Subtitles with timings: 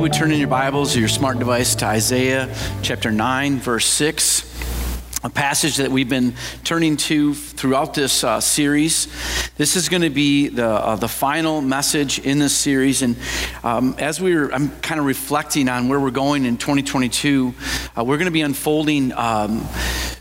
[0.00, 2.48] You would turn in your Bibles or your smart device to Isaiah
[2.80, 4.50] chapter 9 verse 6
[5.22, 6.32] a passage that we've been
[6.64, 9.08] turning to throughout this uh, series.
[9.58, 13.02] This is going to be the, uh, the final message in this series.
[13.02, 13.14] And
[13.62, 17.52] um, as we are I'm kind of reflecting on where we're going in 2022,
[17.98, 19.12] uh, we're going to be unfolding.
[19.12, 19.68] Um,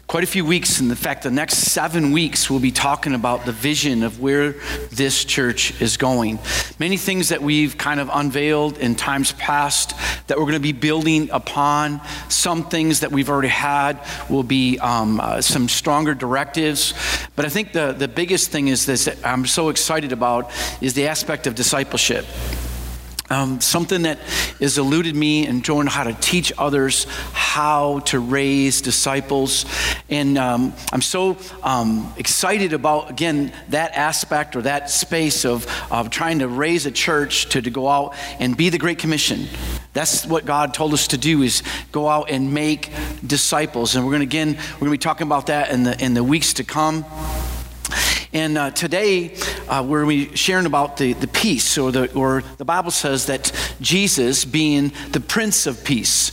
[0.10, 0.80] quite a few weeks.
[0.80, 4.54] In fact, the next seven weeks, we'll be talking about the vision of where
[4.90, 6.40] this church is going.
[6.80, 9.94] Many things that we've kind of unveiled in times past
[10.26, 12.02] that we're going to be building upon.
[12.28, 16.96] Some things that we've already had will be um, uh, some stronger directives.
[17.36, 20.96] But I think the, the biggest thing is this that I'm so excited about is
[20.96, 22.26] the aspect of discipleship.
[23.32, 24.18] Um, something that
[24.60, 29.66] has eluded me and showing how to teach others how to raise disciples.
[30.10, 36.10] And um, I'm so um, excited about, again, that aspect or that space of, of
[36.10, 39.48] trying to raise a church to, to go out and be the Great Commission.
[39.94, 42.92] That's what God told us to do is go out and make
[43.26, 43.96] disciples.
[43.96, 46.14] And we're going to, again, we're going to be talking about that in the, in
[46.16, 47.06] the weeks to come.
[48.32, 49.36] And uh, today,
[49.68, 53.52] uh, we're we sharing about the, the peace, or the, or the Bible says that
[53.82, 56.32] Jesus being the Prince of Peace.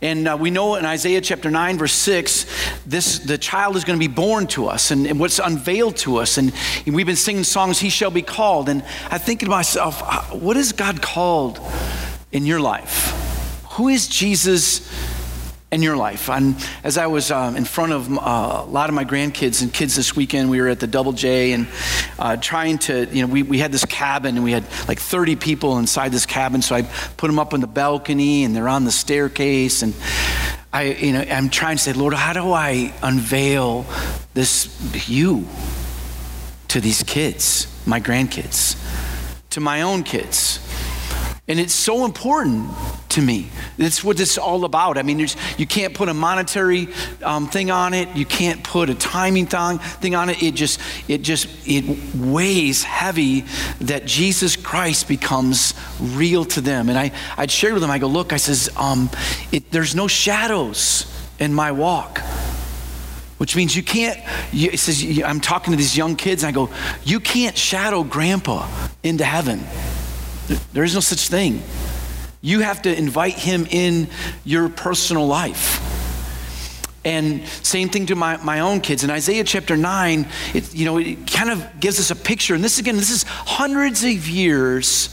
[0.00, 2.46] And uh, we know in Isaiah chapter 9, verse 6,
[2.86, 6.18] this, the child is going to be born to us and, and what's unveiled to
[6.18, 6.38] us.
[6.38, 6.52] And,
[6.86, 8.68] and we've been singing songs, He Shall Be Called.
[8.68, 11.58] And I think to myself, what is God called
[12.30, 13.18] in your life?
[13.72, 14.88] Who is Jesus?
[15.72, 16.28] In your life.
[16.28, 19.72] And as I was um, in front of uh, a lot of my grandkids and
[19.72, 21.66] kids this weekend, we were at the Double J and
[22.18, 25.36] uh, trying to, you know, we, we had this cabin and we had like 30
[25.36, 26.60] people inside this cabin.
[26.60, 29.82] So I put them up on the balcony and they're on the staircase.
[29.82, 29.94] And
[30.74, 33.86] I, you know, I'm trying to say, Lord, how do I unveil
[34.34, 34.68] this
[35.08, 35.48] you
[36.68, 38.76] to these kids, my grandkids,
[39.50, 40.58] to my own kids?
[41.48, 42.70] And it's so important
[43.10, 43.50] to me.
[43.76, 44.96] That's what it's all about.
[44.96, 45.18] I mean,
[45.58, 46.86] you can't put a monetary
[47.24, 48.08] um, thing on it.
[48.14, 50.40] You can't put a timing thing, thing on it.
[50.40, 53.40] It just, it just, it weighs heavy
[53.80, 56.88] that Jesus Christ becomes real to them.
[56.88, 57.90] And I, I'd share with them.
[57.90, 59.10] I go, look, I says, um,
[59.50, 62.20] it, there's no shadows in my walk
[63.38, 64.20] which means you can't
[64.52, 68.04] you, it says i'm talking to these young kids and i go you can't shadow
[68.04, 68.68] grandpa
[69.02, 69.58] into heaven
[70.72, 71.62] there is no such thing.
[72.40, 74.08] You have to invite him in
[74.44, 75.88] your personal life.
[77.04, 79.02] And same thing to my, my own kids.
[79.02, 82.54] In Isaiah chapter 9, it, you know, it kind of gives us a picture.
[82.54, 85.08] And this, again, this is hundreds of years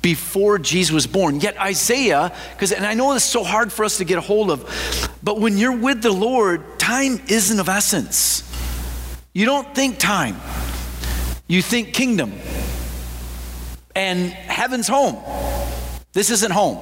[0.00, 1.40] before Jesus was born.
[1.40, 4.50] Yet Isaiah, because, and I know it's so hard for us to get a hold
[4.50, 8.48] of, but when you're with the Lord, time isn't of essence.
[9.32, 10.40] You don't think time,
[11.46, 12.32] you think kingdom
[13.94, 15.22] and heaven's home.
[16.12, 16.78] This isn't home.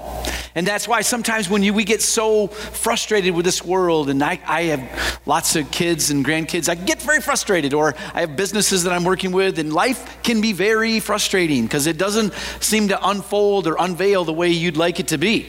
[0.56, 4.40] And that's why sometimes when you, we get so frustrated with this world, and I,
[4.44, 8.82] I have lots of kids and grandkids, I get very frustrated, or I have businesses
[8.82, 13.08] that I'm working with, and life can be very frustrating because it doesn't seem to
[13.08, 15.46] unfold or unveil the way you'd like it to be.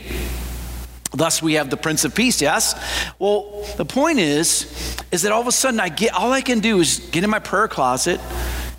[1.13, 2.75] Thus, we have the Prince of Peace, yes?
[3.17, 6.59] Well, the point is, is that all of a sudden I get, all I can
[6.59, 8.21] do is get in my prayer closet,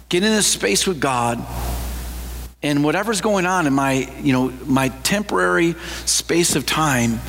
[0.08, 1.44] get in a space with God,
[2.62, 5.74] and whatever's going on in my you know my temporary
[6.06, 7.20] space of time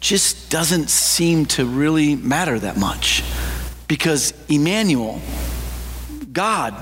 [0.00, 3.22] just doesn't seem to really matter that much
[3.88, 5.20] because Emmanuel
[6.32, 6.74] God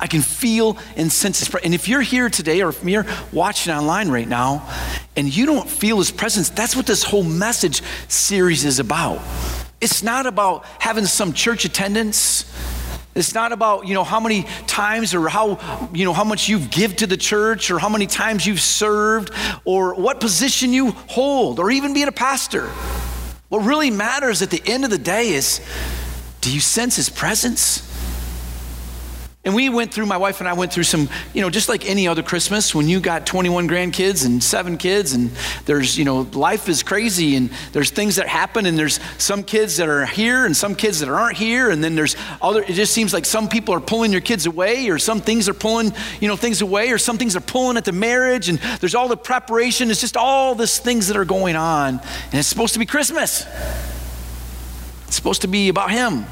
[0.00, 1.66] I can feel and sense his presence.
[1.66, 4.68] And if you're here today or if you're watching online right now
[5.16, 9.20] and you don't feel his presence, that's what this whole message series is about.
[9.80, 12.44] It's not about having some church attendance.
[13.18, 16.70] It's not about, you know, how many times or how, you know, how much you've
[16.70, 19.30] give to the church or how many times you've served
[19.64, 22.68] or what position you hold or even being a pastor.
[23.48, 25.60] What really matters at the end of the day is
[26.40, 27.87] do you sense his presence?
[29.48, 31.88] And we went through, my wife and I went through some, you know, just like
[31.88, 35.30] any other Christmas, when you got 21 grandkids and seven kids, and
[35.64, 39.78] there's, you know, life is crazy, and there's things that happen, and there's some kids
[39.78, 42.92] that are here and some kids that aren't here, and then there's other, it just
[42.92, 46.28] seems like some people are pulling your kids away, or some things are pulling, you
[46.28, 49.16] know, things away, or some things are pulling at the marriage, and there's all the
[49.16, 52.84] preparation, it's just all these things that are going on, and it's supposed to be
[52.84, 53.46] Christmas.
[55.06, 56.26] It's supposed to be about Him.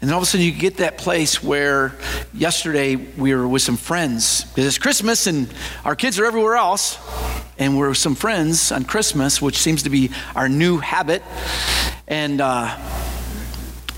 [0.00, 1.94] And then all of a sudden, you get that place where
[2.32, 5.52] yesterday we were with some friends because it's Christmas and
[5.84, 6.98] our kids are everywhere else.
[7.58, 11.22] And we're with some friends on Christmas, which seems to be our new habit.
[12.08, 12.78] And uh,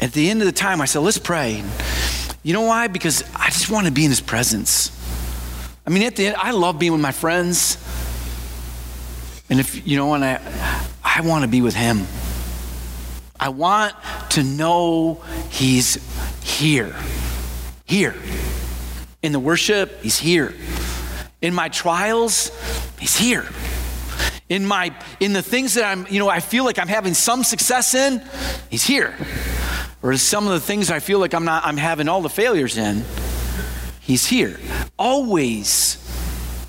[0.01, 1.63] at the end of the time, I said, let's pray.
[2.43, 2.89] You know why?
[2.89, 4.91] Because I just want to be in his presence.
[5.87, 7.77] I mean, at the end, I love being with my friends.
[9.49, 10.41] And if, you know, and I,
[11.05, 12.07] I want to be with him.
[13.43, 13.97] I want
[14.31, 15.99] to know He's
[16.45, 16.95] here.
[17.87, 18.15] Here.
[19.21, 20.55] In the worship, He's here.
[21.41, 22.53] In my trials,
[23.01, 23.45] He's here.
[24.49, 27.43] In my in the things that I'm, you know, I feel like I'm having some
[27.43, 28.23] success in,
[28.71, 29.13] He's here.
[30.05, 32.79] Or some of the things I feel like I'm not, I'm having all the failures
[32.79, 33.03] in,
[33.99, 34.57] He's here.
[34.97, 35.99] Always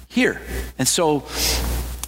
[0.07, 0.41] here.
[0.79, 1.23] And so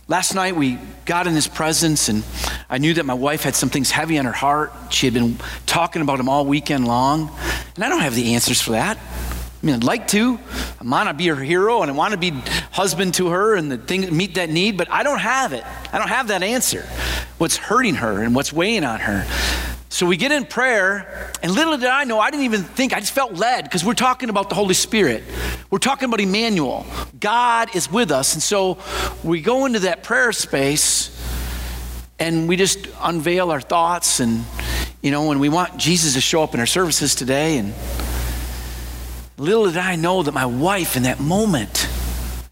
[0.08, 2.24] last night we got in his presence, and
[2.70, 4.74] I knew that my wife had some things heavy on her heart.
[4.90, 7.32] She had been talking about him all weekend long,
[7.76, 8.98] and I don't have the answers for that.
[8.98, 10.38] I mean, I'd like to.
[10.80, 12.32] I want to be her hero, and I want to be
[12.72, 15.64] husband to her and the thing meet that need, but I don't have it.
[15.92, 16.88] I don't have that answer.
[17.38, 19.26] What's hurting her and what's weighing on her.
[19.96, 23.00] So we get in prayer, and little did I know, I didn't even think, I
[23.00, 25.24] just felt led because we're talking about the Holy Spirit.
[25.70, 26.86] We're talking about Emmanuel.
[27.18, 28.34] God is with us.
[28.34, 28.78] And so
[29.24, 31.18] we go into that prayer space
[32.20, 34.44] and we just unveil our thoughts and,
[35.02, 37.58] you know, and we want Jesus to show up in our services today.
[37.58, 37.74] And
[39.38, 41.88] little did I know that my wife in that moment,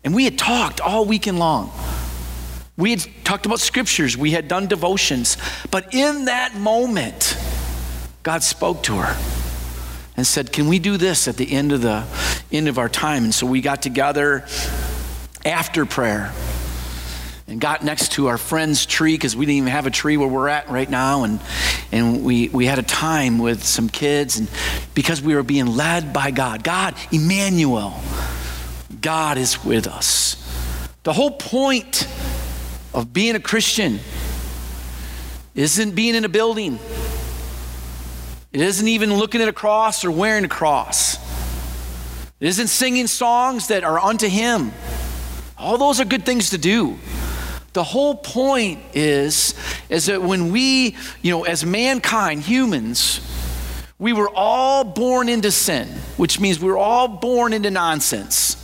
[0.06, 1.74] and we had talked all weekend long.
[2.76, 5.38] We had talked about scriptures, we had done devotions,
[5.70, 7.33] but in that moment,
[8.24, 9.18] God spoke to her
[10.16, 12.04] and said, "Can we do this at the end of the
[12.52, 14.46] end of our time?" And so we got together
[15.46, 16.32] after prayer
[17.48, 20.28] and got next to our friend's tree because we didn't even have a tree where
[20.28, 21.40] we're at right now and
[21.92, 24.48] and we we had a time with some kids and
[24.96, 28.00] because we were being led by God God Emmanuel
[29.02, 30.38] God is with us
[31.04, 32.08] the whole point
[32.94, 34.00] of being a Christian
[35.56, 36.80] isn't being in a building.
[38.54, 41.16] It isn't even looking at a cross or wearing a cross.
[42.40, 44.72] It isn't singing songs that are unto Him.
[45.58, 47.00] All those are good things to do.
[47.74, 49.56] The whole point is,
[49.90, 53.20] is that when we, you know, as mankind, humans,
[53.98, 58.60] we were all born into sin, which means we were all born into nonsense.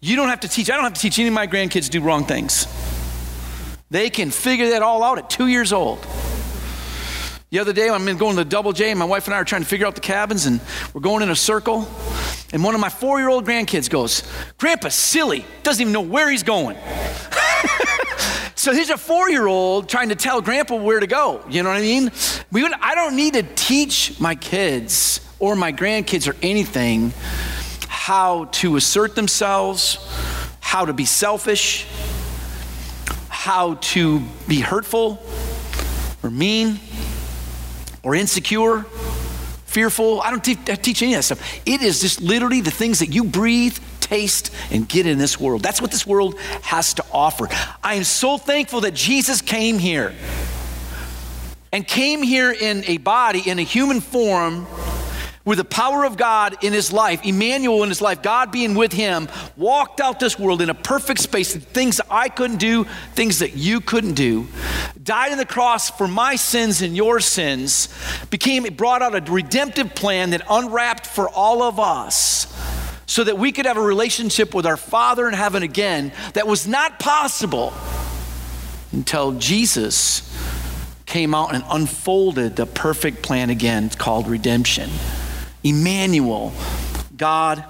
[0.00, 1.90] You don't have to teach, I don't have to teach any of my grandkids to
[1.90, 2.66] do wrong things.
[3.88, 6.04] They can figure that all out at two years old.
[7.56, 9.44] The other day, I'm going to the Double J, and my wife and I are
[9.44, 10.60] trying to figure out the cabins, and
[10.92, 11.88] we're going in a circle.
[12.52, 16.30] And one of my four year old grandkids goes, Grandpa, silly, doesn't even know where
[16.30, 16.76] he's going.
[18.56, 21.42] so he's a four year old trying to tell Grandpa where to go.
[21.48, 22.12] You know what I mean?
[22.52, 27.14] We would, I don't need to teach my kids or my grandkids or anything
[27.88, 29.96] how to assert themselves,
[30.60, 31.86] how to be selfish,
[33.30, 35.22] how to be hurtful
[36.22, 36.80] or mean
[38.06, 38.82] or insecure,
[39.64, 40.20] fearful.
[40.22, 41.60] I don't te- I teach any of that stuff.
[41.66, 45.60] It is just literally the things that you breathe, taste, and get in this world.
[45.60, 47.48] That's what this world has to offer.
[47.82, 50.14] I am so thankful that Jesus came here
[51.72, 54.68] and came here in a body, in a human form
[55.46, 58.92] with the power of God in his life, Emmanuel in his life, God being with
[58.92, 62.84] him, walked out this world in a perfect space, things I couldn't do,
[63.14, 64.48] things that you couldn't do,
[65.02, 67.88] died on the cross for my sins and your sins,
[68.28, 72.52] became, brought out a redemptive plan that unwrapped for all of us
[73.06, 76.66] so that we could have a relationship with our Father in heaven again that was
[76.66, 77.72] not possible
[78.90, 80.22] until Jesus
[81.06, 84.90] came out and unfolded the perfect plan again called redemption.
[85.68, 86.52] Emmanuel,
[87.16, 87.64] God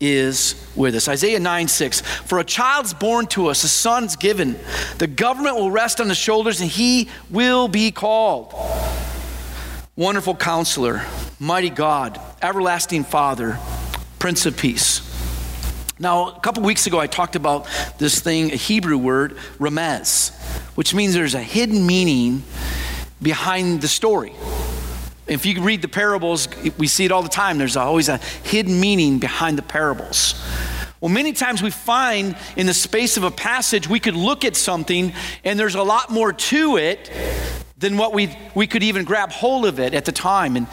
[0.00, 1.08] is with us.
[1.08, 2.00] Isaiah 9 6.
[2.00, 4.58] For a child's born to us, a son's given.
[4.98, 8.54] The government will rest on the shoulders, and he will be called.
[9.94, 11.02] Wonderful counselor,
[11.38, 13.58] mighty God, everlasting Father,
[14.18, 15.06] Prince of Peace.
[15.98, 17.68] Now, a couple weeks ago, I talked about
[17.98, 20.34] this thing, a Hebrew word, remez,
[20.74, 22.42] which means there's a hidden meaning
[23.20, 24.32] behind the story.
[25.30, 27.56] If you read the parables, we see it all the time.
[27.56, 30.34] There's always a hidden meaning behind the parables.
[31.00, 34.56] Well, many times we find in the space of a passage, we could look at
[34.56, 35.12] something
[35.44, 37.12] and there's a lot more to it
[37.78, 40.56] than what we, we could even grab hold of it at the time.
[40.56, 40.66] And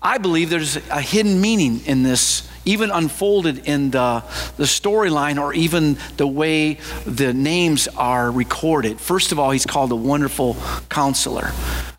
[0.00, 4.22] I believe there's a hidden meaning in this, even unfolded in the,
[4.56, 9.00] the storyline or even the way the names are recorded.
[9.00, 10.56] First of all, he's called a wonderful
[10.88, 11.52] counselor.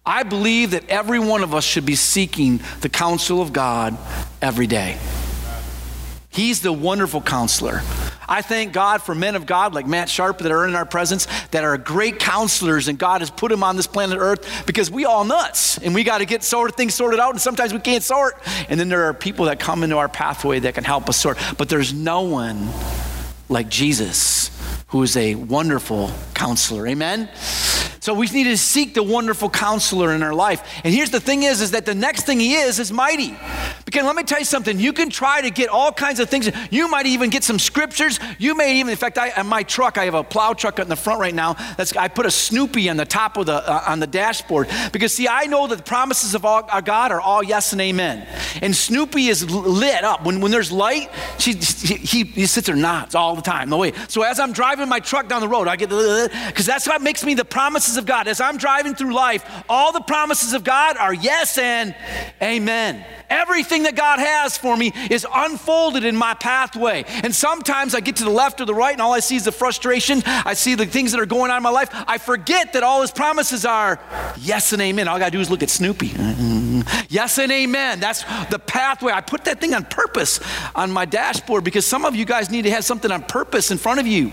[0.05, 3.97] I believe that every one of us should be seeking the counsel of God
[4.41, 4.97] every day.
[6.29, 7.81] He's the wonderful counselor.
[8.27, 11.27] I thank God for men of God like Matt Sharp that are in our presence
[11.51, 15.05] that are great counselors, and God has put them on this planet Earth because we
[15.05, 17.79] all nuts and we got to get sort of things sorted out, and sometimes we
[17.79, 18.35] can't sort.
[18.69, 21.37] And then there are people that come into our pathway that can help us sort.
[21.57, 22.69] But there's no one
[23.49, 24.51] like Jesus
[24.87, 26.87] who is a wonderful counselor.
[26.87, 27.29] Amen?
[27.99, 30.61] So we need to seek the wonderful counselor in our life.
[30.83, 33.35] And here's the thing is, is that the next thing he is is mighty.
[33.85, 36.49] Because let me tell you something, you can try to get all kinds of things.
[36.71, 38.19] You might even get some scriptures.
[38.39, 40.89] You may even, in fact, I, on my truck, I have a plow truck in
[40.89, 41.53] the front right now.
[41.77, 44.69] That's, I put a Snoopy on the top of the, uh, on the dashboard.
[44.91, 48.27] Because see, I know that the promises of all, God are all yes and amen.
[48.63, 50.25] And Snoopy is lit up.
[50.25, 53.69] When, when there's light, she, he, he sits there nods all the time.
[53.69, 53.93] No way.
[54.07, 57.23] So as I'm driving my truck down the road, I get, because that's what makes
[57.23, 58.27] me the promises of God.
[58.27, 61.95] As I'm driving through life, all the promises of God are yes and
[62.41, 63.05] amen.
[63.29, 67.03] Everything that God has for me is unfolded in my pathway.
[67.07, 69.45] And sometimes I get to the left or the right, and all I see is
[69.45, 70.21] the frustration.
[70.25, 71.89] I see the things that are going on in my life.
[71.91, 73.99] I forget that all His promises are
[74.37, 75.07] yes and amen.
[75.07, 76.13] All I got to do is look at Snoopy.
[77.09, 77.99] Yes and amen.
[77.99, 79.13] That's the pathway.
[79.13, 80.39] I put that thing on purpose
[80.75, 83.77] on my dashboard because some of you guys need to have something on purpose in
[83.77, 84.31] front of you.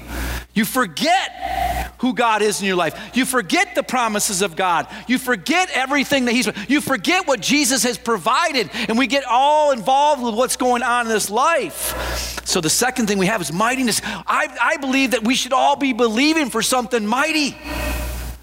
[0.54, 2.98] You forget who God is in your life.
[3.14, 4.86] You forget the promises of God.
[5.06, 9.72] You forget everything that He's, you forget what Jesus has provided, and we get all
[9.72, 12.46] involved with what's going on in this life.
[12.46, 14.00] So the second thing we have is mightiness.
[14.04, 17.56] I, I believe that we should all be believing for something mighty.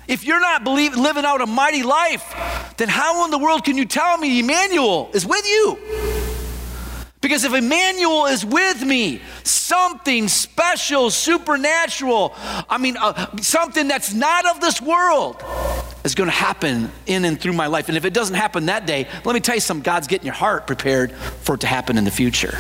[0.07, 2.33] If you're not believe, living out a mighty life,
[2.77, 6.18] then how in the world can you tell me Emmanuel is with you?
[7.21, 12.33] Because if Emmanuel is with me, something special, supernatural,
[12.69, 15.43] I mean, uh, something that's not of this world
[16.05, 17.89] is going to happen in and through my life.
[17.89, 20.35] And if it doesn't happen that day, let me tell you something God's getting your
[20.35, 22.57] heart prepared for it to happen in the future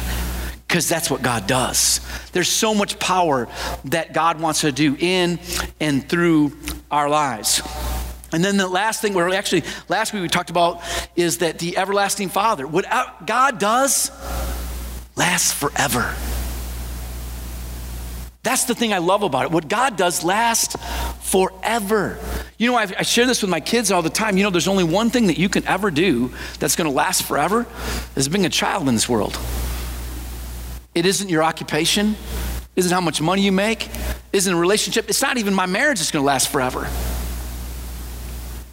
[0.67, 1.99] because that's what God does.
[2.31, 3.47] There's so much power
[3.85, 5.39] that God wants to do in
[5.79, 6.55] and through
[6.91, 7.61] our lives.
[8.31, 10.81] And then the last thing, we're actually, last week we talked about
[11.15, 14.11] is that the everlasting Father, what uh, God does
[15.15, 16.15] lasts forever.
[18.41, 19.51] That's the thing I love about it.
[19.51, 20.75] What God does lasts
[21.21, 22.17] forever.
[22.57, 24.37] You know, I, I share this with my kids all the time.
[24.37, 27.23] You know, there's only one thing that you can ever do that's going to last
[27.23, 27.65] forever
[28.15, 29.37] is being a child in this world.
[30.95, 32.15] It isn't your occupation,
[32.75, 33.89] isn't how much money you make,
[34.31, 35.09] isn't a relationship.
[35.09, 36.89] It's not even my marriage that's going to last forever.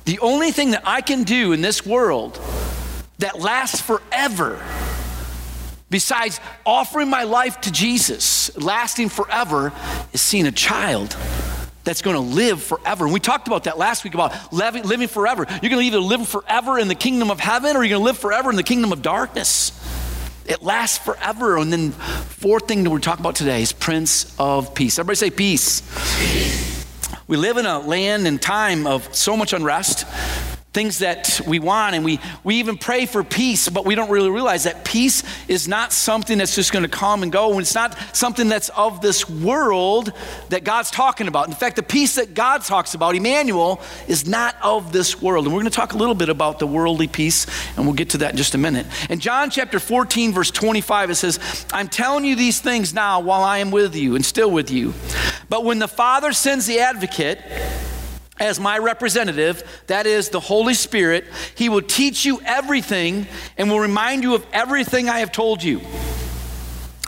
[0.07, 2.41] The only thing that I can do in this world
[3.19, 4.65] that lasts forever,
[5.91, 9.73] besides offering my life to Jesus, lasting forever,
[10.13, 11.17] is seeing a child
[11.83, 13.05] that's going to live forever.
[13.05, 15.45] And we talked about that last week about living forever.
[15.49, 18.05] You're going to either live forever in the kingdom of heaven or you're going to
[18.05, 19.73] live forever in the kingdom of darkness.
[20.47, 21.59] It lasts forever.
[21.59, 25.01] And then, fourth thing that we're talking about today is Prince of Peace.
[25.01, 25.81] Everybody say peace.
[26.21, 26.76] peace.
[27.29, 30.07] We live in a land and time of so much unrest
[30.77, 34.29] things that we want, and we, we even pray for peace, but we don't really
[34.29, 37.75] realize that peace is not something that's just going to come and go, and it's
[37.75, 40.13] not something that's of this world
[40.51, 41.49] that God's talking about.
[41.49, 45.47] In fact, the peace that God talks about, Emmanuel, is not of this world.
[45.47, 47.47] And we're going to talk a little bit about the worldly peace,
[47.79, 48.85] and we'll get to that in just a minute.
[49.09, 53.45] In John chapter 14, verse 25, it says, I'm telling you these things now while
[53.45, 54.93] I am with you and still with you.
[55.49, 57.39] But when the Father sends the advocate,
[58.39, 61.25] as my representative, that is the Holy Spirit.
[61.55, 63.27] He will teach you everything
[63.57, 65.81] and will remind you of everything I have told you.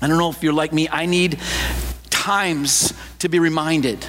[0.00, 1.38] I don't know if you're like me, I need
[2.10, 4.04] times to be reminded.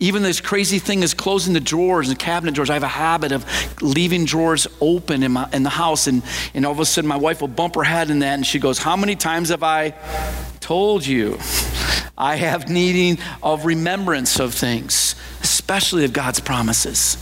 [0.00, 2.70] Even this crazy thing is closing the drawers and cabinet drawers.
[2.70, 3.46] I have a habit of
[3.80, 7.16] leaving drawers open in, my, in the house, and, and all of a sudden my
[7.16, 9.94] wife will bump her head in that, and she goes, How many times have I
[10.58, 11.38] told you?
[12.16, 17.16] I have needing of remembrance of things especially of God's promises.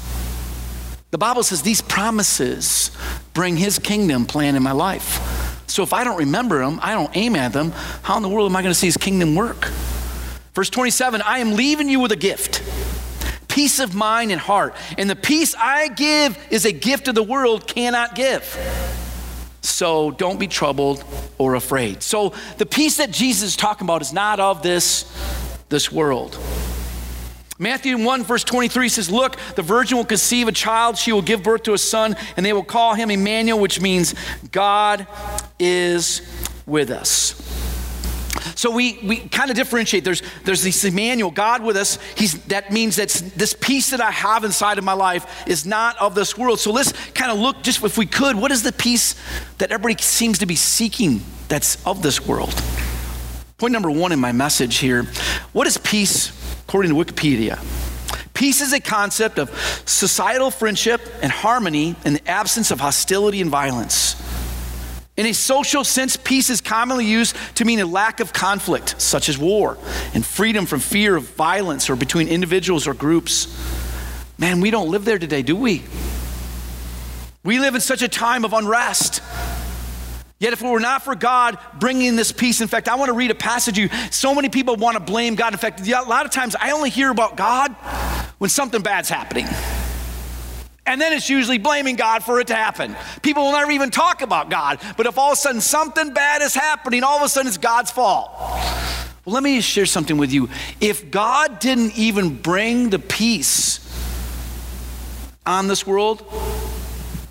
[1.11, 2.91] The Bible says these promises
[3.33, 5.65] bring His kingdom plan in my life.
[5.67, 8.51] So if I don't remember them, I don't aim at them, how in the world
[8.51, 9.67] am I going to see His kingdom work?
[10.55, 12.63] Verse 27 I am leaving you with a gift
[13.49, 14.75] peace of mind and heart.
[14.97, 18.57] And the peace I give is a gift of the world cannot give.
[19.63, 21.05] So don't be troubled
[21.39, 22.03] or afraid.
[22.03, 25.05] So the peace that Jesus is talking about is not of this,
[25.69, 26.39] this world.
[27.59, 31.43] Matthew 1, verse 23 says, Look, the virgin will conceive a child, she will give
[31.43, 34.15] birth to a son, and they will call him Emmanuel, which means
[34.51, 35.07] God
[35.59, 36.23] is
[36.65, 37.50] with us.
[38.61, 40.05] So we, we kind of differentiate.
[40.05, 41.99] There's, there's this Emmanuel, God with us.
[42.15, 45.97] He's, that means that this peace that I have inside of my life is not
[45.97, 46.61] of this world.
[46.61, 49.15] So let's kind of look, just if we could, what is the peace
[49.57, 52.55] that everybody seems to be seeking that's of this world?
[53.57, 55.05] Point number one in my message here
[55.55, 56.31] what is peace
[56.69, 57.59] according to Wikipedia?
[58.35, 59.49] Peace is a concept of
[59.87, 64.21] societal friendship and harmony in the absence of hostility and violence.
[65.21, 69.29] In a social sense, peace is commonly used to mean a lack of conflict, such
[69.29, 69.77] as war,
[70.15, 73.55] and freedom from fear of violence or between individuals or groups.
[74.39, 75.83] Man, we don't live there today, do we?
[77.45, 79.21] We live in such a time of unrest.
[80.39, 83.15] Yet, if it were not for God bringing this peace, in fact, I want to
[83.15, 83.77] read a passage.
[83.77, 85.53] You, so many people want to blame God.
[85.53, 87.73] In fact, a lot of times I only hear about God
[88.39, 89.47] when something bad's happening.
[90.87, 92.97] And then it's usually blaming God for it to happen.
[93.23, 94.81] People will never even talk about God.
[94.97, 97.59] But if all of a sudden something bad is happening, all of a sudden it's
[97.59, 98.31] God's fault.
[99.25, 100.49] Well, let me share something with you.
[100.81, 103.79] If God didn't even bring the peace
[105.47, 106.23] on this world,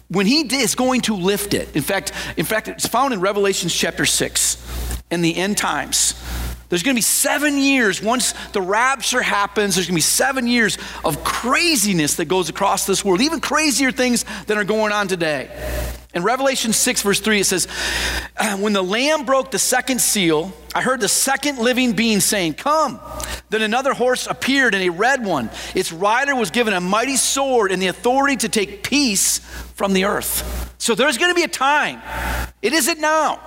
[0.10, 1.76] when he is going to lift it.
[1.76, 6.16] In fact, in fact, it's found in Revelation chapter 6 in the end times.
[6.70, 10.46] There's going to be seven years, once the rapture happens, there's going to be seven
[10.46, 15.08] years of craziness that goes across this world, even crazier things that are going on
[15.08, 15.50] today.
[16.14, 17.68] In Revelation 6, verse 3, it says,
[18.40, 22.54] ah, When the Lamb broke the second seal, I heard the second living being saying,
[22.56, 23.00] Come.
[23.50, 25.50] Then another horse appeared, and a red one.
[25.74, 30.06] Its rider was given a mighty sword and the authority to take peace from the
[30.06, 30.76] earth.
[30.78, 32.02] So there's going to be a time,
[32.62, 33.40] it isn't now,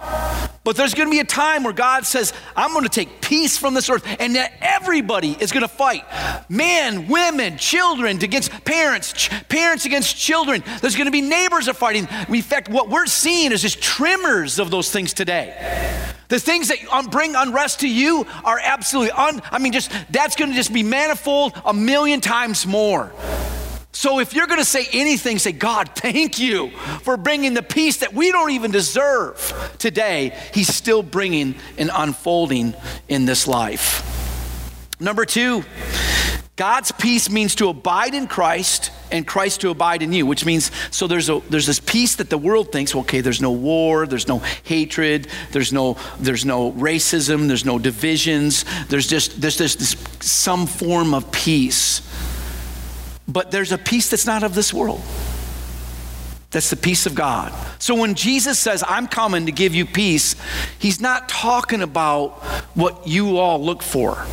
[0.64, 3.57] but there's going to be a time where God says, I'm going to take peace
[3.57, 6.05] from this earth, and that everybody is going to fight
[6.49, 10.62] men, women, children against parents, ch- parents against children.
[10.81, 12.09] There's going to be neighbors are fighting.
[12.29, 16.12] In fact, what we're seeing is just tremors of those things today.
[16.29, 16.79] The things that
[17.11, 20.83] bring unrest to you are absolutely un, I mean, just that's going to just be
[20.83, 23.12] manifold a million times more.
[23.95, 26.70] So if you're going to say anything, say, God, thank you
[27.03, 30.37] for bringing the peace that we don't even deserve today.
[30.55, 32.75] He's still bringing and unfolding
[33.09, 34.09] in this life.
[34.99, 35.64] Number two,
[36.57, 40.71] God's peace means to abide in Christ and Christ to abide in you, which means
[40.91, 44.29] so there's a there's this peace that the world thinks, okay, there's no war, there's
[44.29, 49.97] no hatred, there's no there's no racism, there's no divisions, there's just there's just this
[50.21, 52.03] some form of peace.
[53.27, 55.01] But there's a peace that's not of this world.
[56.51, 57.51] That's the peace of God.
[57.79, 60.37] So when Jesus says, I'm coming to give you peace,
[60.79, 62.43] he's not talking about
[62.75, 64.27] what you all look for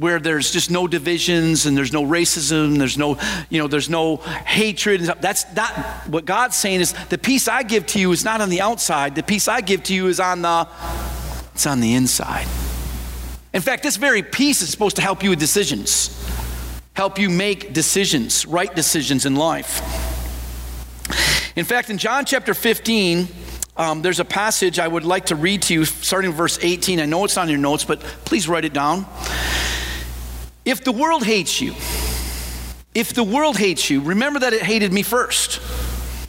[0.00, 3.18] where there's just no divisions and there's no racism, there's no,
[3.50, 5.02] you know, there's no hatred.
[5.02, 5.72] That's not
[6.08, 9.14] what God's saying is the peace I give to you is not on the outside.
[9.14, 10.66] The peace I give to you is on the
[11.54, 12.46] it's on the inside.
[13.52, 16.16] In fact, this very peace is supposed to help you with decisions.
[16.94, 19.80] Help you make decisions, right decisions in life.
[21.56, 23.28] In fact, in John chapter 15,
[23.76, 27.00] um, there's a passage I would like to read to you, starting verse 18.
[27.00, 29.06] I know it's on your notes, but please write it down.
[30.70, 31.72] If the world hates you,
[32.94, 35.60] if the world hates you, remember that it hated me first.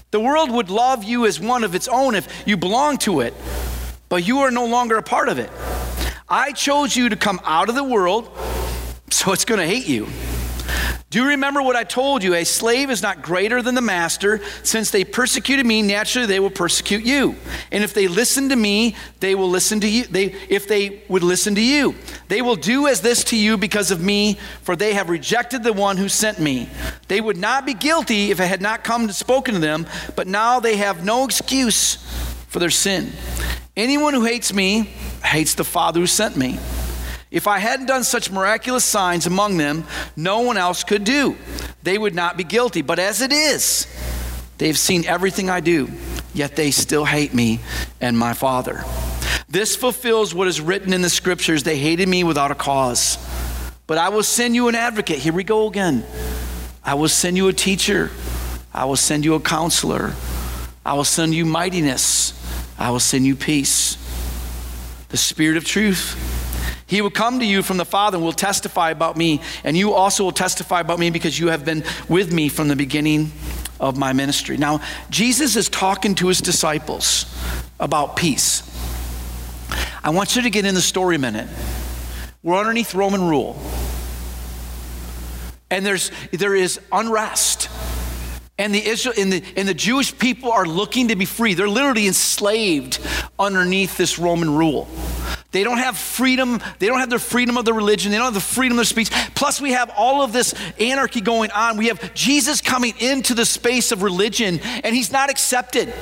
[0.09, 3.35] The world would love you as one of its own if you belong to it,
[4.09, 5.51] but you are no longer a part of it.
[6.27, 8.35] I chose you to come out of the world,
[9.11, 10.07] so it's going to hate you.
[11.11, 12.35] Do you remember what I told you?
[12.35, 14.39] A slave is not greater than the master.
[14.63, 17.35] Since they persecuted me, naturally they will persecute you.
[17.69, 20.05] And if they listen to me, they will listen to you.
[20.05, 21.95] They, if they would listen to you,
[22.29, 25.73] they will do as this to you because of me, for they have rejected the
[25.73, 26.69] one who sent me.
[27.09, 30.27] They would not be guilty if I had not come and spoken to them, but
[30.27, 31.97] now they have no excuse
[32.47, 33.11] for their sin.
[33.75, 34.83] Anyone who hates me
[35.25, 36.57] hates the Father who sent me.
[37.31, 39.85] If I hadn't done such miraculous signs among them,
[40.17, 41.37] no one else could do.
[41.81, 42.81] They would not be guilty.
[42.81, 43.87] But as it is,
[44.57, 45.89] they've seen everything I do,
[46.33, 47.61] yet they still hate me
[48.01, 48.83] and my Father.
[49.47, 53.17] This fulfills what is written in the scriptures they hated me without a cause.
[53.87, 55.19] But I will send you an advocate.
[55.19, 56.05] Here we go again.
[56.83, 58.11] I will send you a teacher.
[58.73, 60.13] I will send you a counselor.
[60.85, 62.33] I will send you mightiness.
[62.77, 63.97] I will send you peace.
[65.09, 66.40] The Spirit of truth
[66.91, 69.93] He will come to you from the Father and will testify about me, and you
[69.93, 73.31] also will testify about me because you have been with me from the beginning
[73.79, 74.57] of my ministry.
[74.57, 77.33] Now, Jesus is talking to his disciples
[77.79, 78.69] about peace.
[80.03, 81.47] I want you to get in the story a minute.
[82.43, 83.57] We're underneath Roman rule.
[85.69, 87.69] And there's there is unrest.
[88.57, 91.53] And the, Israel, and, the, and the Jewish people are looking to be free.
[91.53, 92.99] They're literally enslaved
[93.39, 94.89] underneath this Roman rule.
[95.51, 96.61] They don't have freedom.
[96.79, 98.11] They don't have their freedom of their religion.
[98.11, 99.11] They don't have the freedom of their speech.
[99.35, 101.77] Plus, we have all of this anarchy going on.
[101.77, 105.93] We have Jesus coming into the space of religion, and he's not accepted.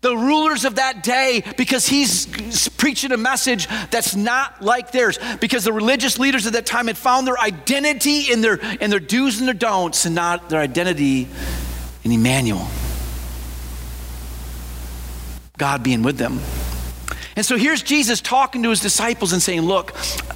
[0.00, 5.64] The rulers of that day, because he's preaching a message that's not like theirs, because
[5.64, 9.38] the religious leaders of that time had found their identity in their, in their do's
[9.38, 11.28] and their don'ts, and not their identity
[12.04, 12.68] in Emmanuel.
[15.58, 16.40] God being with them.
[17.36, 19.94] And so here's Jesus talking to his disciples and saying, Look,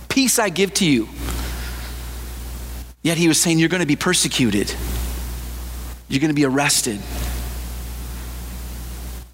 [0.09, 1.09] peace I give to you.
[3.03, 4.73] Yet he was saying, You're going to be persecuted,
[6.09, 7.01] you're going to be arrested,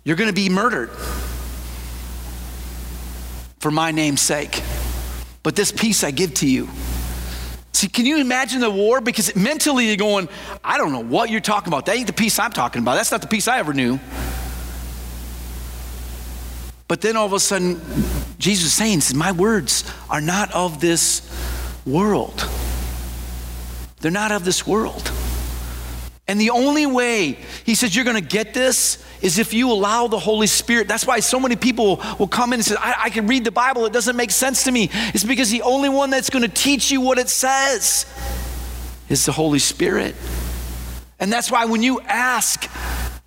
[0.05, 0.90] you're going to be murdered
[3.59, 4.62] for my name's sake.
[5.42, 6.68] But this peace I give to you.
[7.72, 9.00] See, can you imagine the war?
[9.00, 10.29] Because mentally you're going,
[10.64, 11.87] I don't know what you're talking about.
[11.87, 12.94] That ain't the peace I'm talking about.
[12.94, 14.00] That's not the peace I ever knew.
[16.88, 17.81] But then all of a sudden,
[18.38, 21.29] Jesus is saying, My words are not of this
[21.85, 22.49] world.
[24.01, 25.11] They're not of this world.
[26.29, 30.09] And the only way, he says, you're going to get this is if you allow
[30.09, 30.88] the Holy Spirit.
[30.88, 33.53] That's why so many people will come in and say, I, I can read the
[33.53, 34.90] Bible, it doesn't make sense to me.
[34.92, 38.07] It's because the only one that's going to teach you what it says
[39.09, 40.16] is the Holy Spirit.
[41.20, 42.68] And that's why when you ask,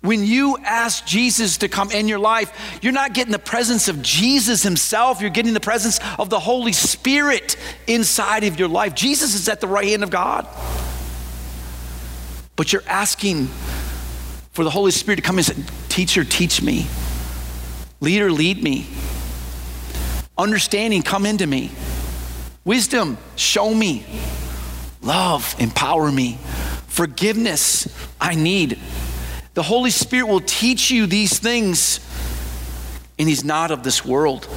[0.02, 4.00] when you ask Jesus to come in your life, you're not getting the presence of
[4.00, 8.94] Jesus himself, you're getting the presence of the Holy Spirit inside of your life.
[8.94, 10.46] Jesus is at the right hand of God.
[12.56, 13.46] But you're asking
[14.52, 15.56] for the Holy Spirit to come and say,
[15.88, 16.86] Teacher, teach me.
[18.00, 18.86] Leader, lead me.
[20.38, 21.70] Understanding, come into me.
[22.64, 24.06] Wisdom, show me.
[25.02, 26.38] Love, empower me.
[26.86, 28.78] Forgiveness, I need.
[29.54, 32.00] The Holy Spirit will teach you these things,
[33.18, 34.48] and He's not of this world.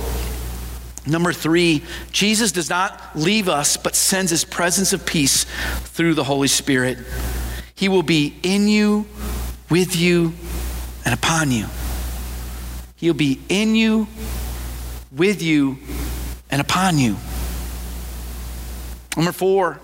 [1.06, 5.46] Number three, Jesus does not leave us, but sends His presence of peace
[5.84, 6.98] through the Holy Spirit.
[7.76, 9.06] He will be in you,
[9.70, 10.34] with you,
[11.04, 11.66] and upon you.
[12.96, 14.08] He'll be in you,
[15.12, 15.80] with you,
[16.50, 17.18] and upon you.
[19.18, 19.80] Number four,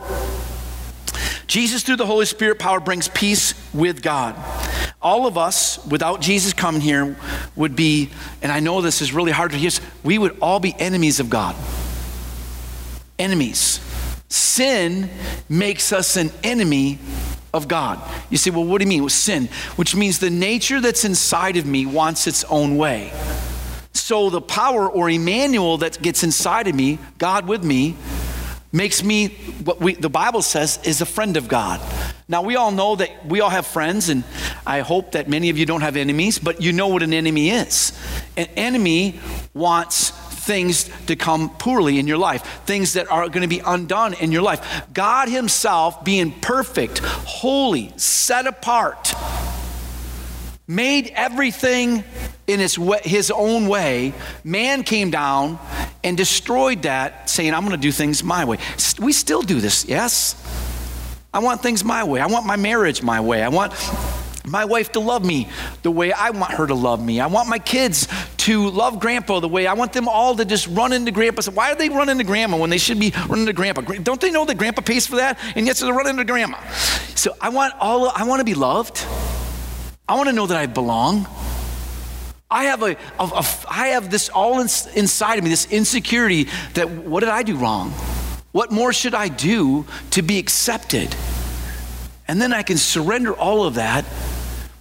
[1.48, 4.36] Jesus through the Holy Spirit power brings peace with God.
[5.02, 7.16] All of us, without Jesus coming here,
[7.56, 8.10] would be,
[8.42, 9.70] and I know this is really hard to hear,
[10.04, 11.56] we would all be enemies of God.
[13.18, 13.80] Enemies.
[14.28, 15.10] Sin
[15.48, 17.00] makes us an enemy
[17.54, 18.00] of God.
[18.30, 19.48] You say, well, what do you mean with sin?
[19.76, 23.14] Which means the nature that's inside of me wants its own way.
[23.94, 27.96] So the power or Emmanuel that gets inside of me, God with me,
[28.72, 29.30] makes me
[29.64, 31.82] what we, the Bible says is a friend of God.
[32.30, 34.24] Now, we all know that we all have friends, and
[34.66, 37.50] I hope that many of you don't have enemies, but you know what an enemy
[37.50, 37.92] is.
[38.38, 39.20] An enemy
[39.56, 44.14] wants things to come poorly in your life, things that are going to be undone
[44.14, 44.84] in your life.
[44.94, 49.12] God Himself, being perfect, holy, set apart,
[50.68, 52.04] made everything
[52.46, 54.14] in his, his own way.
[54.44, 55.58] Man came down
[56.04, 58.58] and destroyed that, saying, I'm going to do things my way.
[59.00, 60.36] We still do this, yes?
[61.32, 62.22] I want things my way.
[62.22, 63.44] I want my marriage my way.
[63.44, 63.74] I want
[64.48, 65.48] my wife to love me
[65.84, 67.20] the way I want her to love me.
[67.20, 70.68] I want my kids to love grandpa the way I want them all to just
[70.68, 71.42] run into grandpa.
[71.42, 73.82] So why are they running to grandma when they should be running to grandpa?
[73.82, 75.38] Don't they know that grandpa pays for that?
[75.56, 76.60] And yet so they're running to grandma.
[77.14, 79.06] So I want all I want to be loved.
[80.08, 81.28] I want to know that I belong.
[82.50, 86.48] I have a, a, a I have this all in, inside of me, this insecurity
[86.74, 87.94] that what did I do wrong?
[88.52, 91.16] What more should I do to be accepted?
[92.28, 94.06] And then I can surrender all of that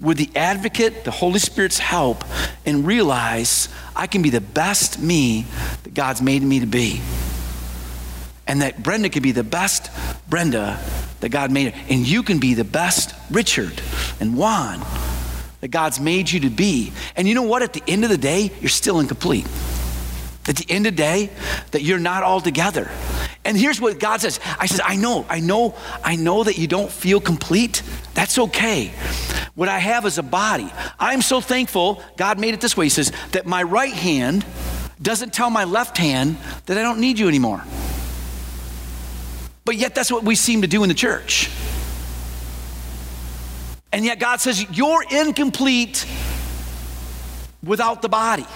[0.00, 2.24] with the advocate, the Holy Spirit's help,
[2.64, 5.46] and realize I can be the best me
[5.83, 7.00] that God's made me to be.
[8.46, 9.90] And that Brenda can be the best
[10.28, 10.78] Brenda
[11.20, 11.85] that God made her.
[11.90, 13.83] And you can be the best Richard
[14.20, 14.81] and Juan
[15.61, 16.92] that God's made you to be.
[17.16, 17.62] And you know what?
[17.62, 19.46] At the end of the day, you're still incomplete.
[20.48, 21.30] At the end of the day,
[21.72, 22.90] that you're not all together.
[23.44, 26.66] And here's what God says I said, I know, I know, I know that you
[26.66, 27.82] don't feel complete.
[28.14, 28.92] That's okay.
[29.54, 30.70] What I have is a body.
[30.98, 32.87] I'm so thankful God made it this way.
[32.87, 34.44] He says that my right hand
[35.00, 37.62] doesn't tell my left hand that I don't need you anymore.
[39.64, 41.50] But yet, that's what we seem to do in the church.
[43.92, 46.06] And yet, God says, You're incomplete
[47.62, 48.46] without the body.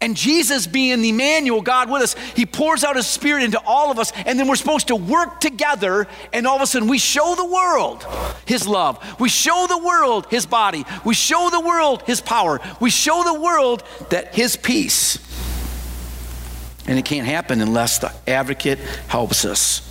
[0.00, 3.90] And Jesus, being the Emmanuel, God with us, He pours out His Spirit into all
[3.90, 6.98] of us, and then we're supposed to work together, and all of a sudden we
[6.98, 8.06] show the world
[8.46, 9.02] His love.
[9.18, 10.84] We show the world His body.
[11.04, 12.60] We show the world His power.
[12.80, 15.18] We show the world that His peace.
[16.86, 19.82] And it can't happen unless the advocate helps us.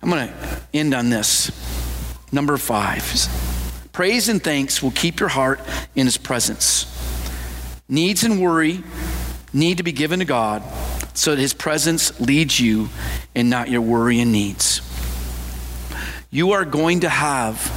[0.00, 1.50] I'm going to end on this.
[2.30, 3.04] Number five
[3.92, 5.58] praise and thanks will keep your heart
[5.96, 6.97] in His presence.
[7.88, 8.82] Needs and worry
[9.52, 10.62] need to be given to God
[11.14, 12.90] so that His presence leads you
[13.34, 14.82] and not your worry and needs.
[16.30, 17.72] You are going to have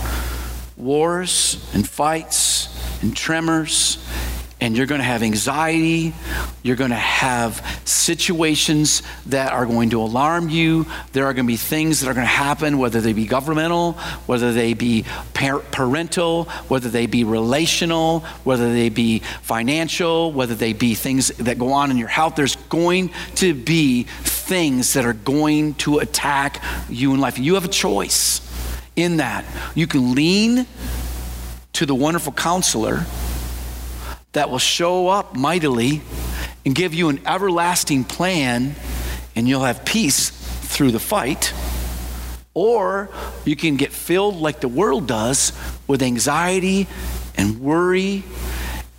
[0.76, 4.06] wars and fights and tremors
[4.60, 6.14] and you're going to have anxiety.
[6.62, 10.86] You're going to have situations that are going to alarm you.
[11.14, 13.94] There are going to be things that are going to happen, whether they be governmental,
[14.26, 20.96] whether they be parental, whether they be relational, whether they be financial, whether they be
[20.96, 22.36] things that go on in your health.
[22.36, 27.40] There's going to be things that are going to attack you in life.
[27.40, 28.42] You have a choice
[28.96, 29.46] in that.
[29.76, 30.68] You can lean
[31.74, 33.06] to the wonderful counselor
[34.34, 36.02] that will show up mightily
[36.66, 38.76] and give you an everlasting plan,
[39.36, 41.54] and you'll have peace through the fight.
[42.54, 43.10] Or
[43.46, 45.54] you can get filled like the world does
[45.88, 46.88] with anxiety
[47.36, 48.24] and worry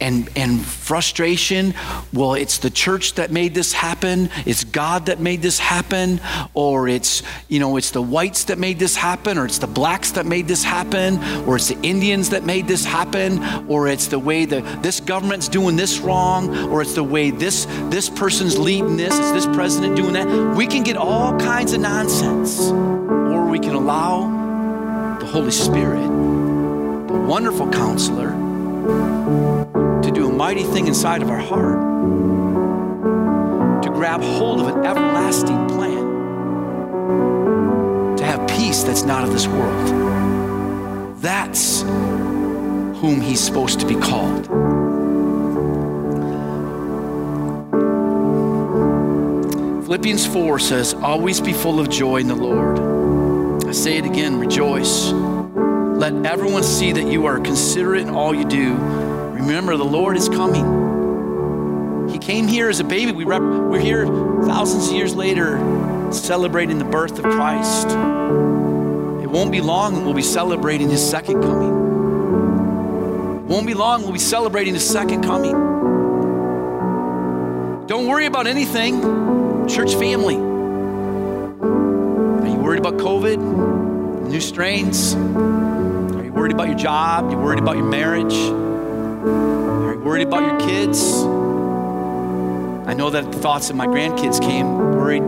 [0.02, 1.74] and, and frustration.
[2.12, 4.30] Well, it's the church that made this happen.
[4.44, 6.20] It's God that made this happen.
[6.54, 9.38] Or it's, you know, it's the whites that made this happen.
[9.38, 11.18] Or it's the blacks that made this happen.
[11.46, 13.42] Or it's the Indians that made this happen.
[13.68, 16.68] Or it's the way that this government's doing this wrong.
[16.68, 19.16] Or it's the way this, this person's leading this.
[19.16, 20.56] It's this president doing that.
[20.56, 22.60] We can get all kinds of nonsense.
[22.70, 24.42] Or we can allow
[25.20, 28.32] the Holy Spirit, the wonderful counselor,
[30.42, 31.78] mighty thing inside of our heart,
[33.80, 36.04] to grab hold of an everlasting plan,
[38.16, 39.86] to have peace that's not of this world.
[41.18, 44.48] That's whom he's supposed to be called.
[49.84, 53.64] Philippians 4 says, Always be full of joy in the Lord.
[53.64, 55.12] I say it again, rejoice.
[55.12, 59.01] Let everyone see that you are considerate in all you do.
[59.42, 62.08] Remember, the Lord is coming.
[62.08, 63.10] He came here as a baby.
[63.10, 65.58] We rep- we're here thousands of years later
[66.12, 67.88] celebrating the birth of Christ.
[67.88, 71.70] It won't be long and we'll be celebrating his second coming.
[73.38, 75.54] It won't be long, we'll be celebrating his second coming.
[77.88, 79.00] Don't worry about anything,
[79.68, 80.36] church family.
[80.36, 84.28] Are you worried about COVID?
[84.28, 85.14] New strains?
[85.14, 87.24] Are you worried about your job?
[87.24, 88.71] Are you worried about your marriage?
[89.24, 91.22] Are you worried about your kids?
[92.88, 95.22] I know that the thoughts of my grandkids came worried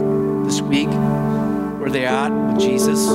[0.44, 0.88] this week.
[0.88, 3.06] Where they at with Jesus?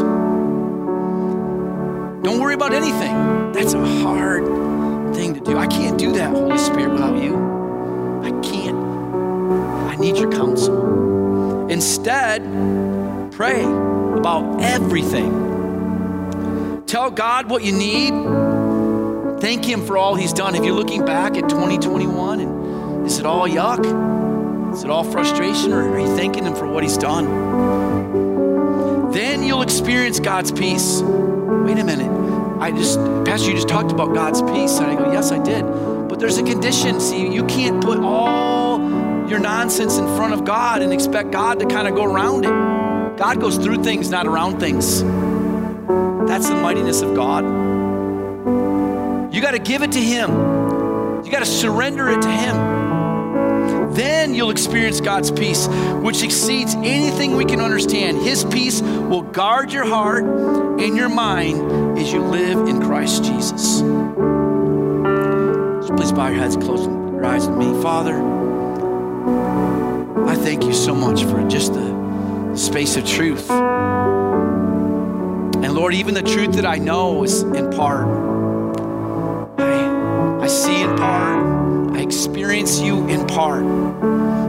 [2.23, 3.51] Don't worry about anything.
[3.51, 4.45] That's a hard
[5.15, 5.57] thing to do.
[5.57, 7.35] I can't do that, Holy Spirit, without you.
[8.23, 8.77] I can't.
[8.77, 11.67] I need your counsel.
[11.69, 12.41] Instead,
[13.31, 15.49] pray about everything
[16.89, 18.09] Tell God what you need.
[19.39, 20.53] Thank Him for all He's done.
[20.55, 24.73] If you're looking back at 2021 and is it all yuck?
[24.73, 25.71] Is it all frustration?
[25.71, 27.25] Or are you thanking Him for what He's done?
[29.11, 31.01] Then you'll experience God's peace.
[31.01, 32.11] Wait a minute.
[32.61, 34.77] I just, Pastor, you just talked about God's peace.
[34.79, 35.63] And I go, Yes, I did.
[36.09, 36.99] But there's a condition.
[36.99, 38.79] See, you can't put all
[39.29, 43.17] your nonsense in front of God and expect God to kind of go around it.
[43.17, 45.01] God goes through things, not around things.
[46.29, 47.58] That's the mightiness of God.
[49.39, 50.29] You got to give it to Him,
[51.23, 53.93] you got to surrender it to Him.
[53.93, 55.65] Then you'll experience God's peace,
[56.01, 58.17] which exceeds anything we can understand.
[58.17, 63.77] His peace will guard your heart and your mind as you live in Christ Jesus.
[63.77, 63.85] So
[65.95, 67.81] please bow your heads, close your eyes with me.
[67.81, 68.15] Father,
[70.27, 73.49] I thank you so much for just the space of truth.
[75.61, 78.18] And Lord, even the truth that I know is in part.
[80.99, 81.95] Part.
[81.95, 83.63] I experience you in part.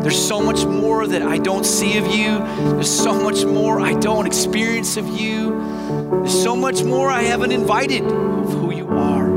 [0.03, 2.39] There's so much more that I don't see of you.
[2.75, 5.53] There's so much more I don't experience of you.
[6.11, 9.31] There's so much more I haven't invited of who you are.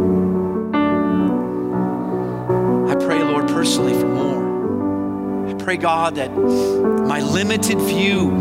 [2.90, 5.50] I pray, Lord, personally for more.
[5.50, 8.32] I pray, God, that my limited view,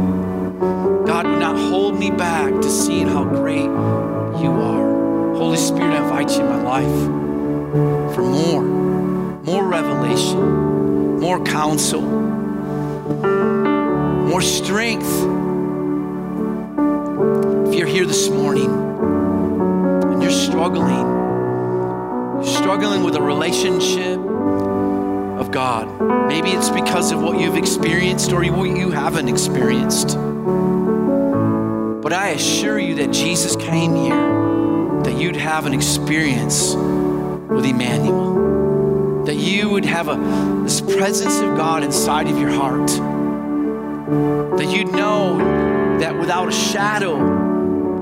[1.06, 5.34] God, would not hold me back to seeing how great you are.
[5.34, 7.31] Holy Spirit, I invite you in my life
[7.72, 12.02] for more, more revelation, more counsel,
[14.28, 15.10] more strength.
[17.68, 21.06] If you're here this morning and you're struggling,
[22.36, 24.20] you're struggling with a relationship,
[25.42, 25.88] of God.
[26.28, 30.16] Maybe it's because of what you've experienced or what you haven't experienced.
[32.02, 36.74] But I assure you that Jesus came here that you'd have an experience
[37.54, 40.16] with Emmanuel, that you would have a,
[40.64, 42.88] this presence of God inside of your heart,
[44.58, 45.38] that you'd know
[46.00, 47.18] that without a shadow,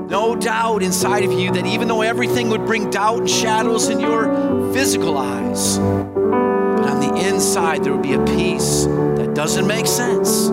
[0.07, 3.99] no doubt inside of you, that even though everything would bring doubt and shadows in
[3.99, 9.85] your physical eyes, but on the inside there would be a peace that doesn't make
[9.85, 10.49] sense,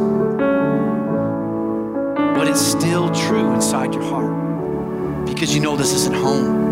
[2.37, 6.68] but it's still true inside your heart because you know this isn't home.